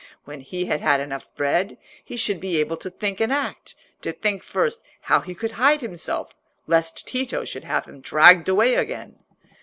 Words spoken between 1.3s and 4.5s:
bread, he should be able to think and act—to think